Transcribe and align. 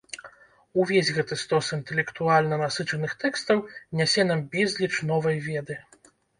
Увесь 0.83 1.11
гэты 1.17 1.37
стос 1.41 1.69
інтэлектуальна 1.77 2.59
насычаных 2.63 3.11
тэкстаў 3.27 3.63
нясе 4.03 4.29
нам 4.33 4.45
безліч 4.59 4.93
новай 5.15 5.37
веды. 5.49 5.83